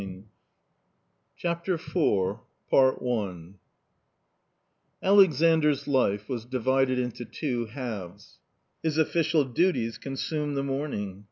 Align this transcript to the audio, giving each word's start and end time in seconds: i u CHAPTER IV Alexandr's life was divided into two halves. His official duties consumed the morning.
i 0.01 0.03
u 0.03 0.23
CHAPTER 1.35 1.75
IV 1.75 2.39
Alexandr's 5.03 5.87
life 5.87 6.27
was 6.27 6.43
divided 6.45 6.97
into 6.97 7.23
two 7.23 7.67
halves. 7.67 8.39
His 8.81 8.97
official 8.97 9.43
duties 9.43 9.99
consumed 9.99 10.57
the 10.57 10.63
morning. 10.63 11.19